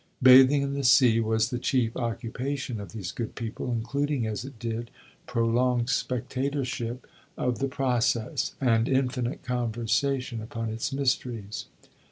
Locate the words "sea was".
0.83-1.51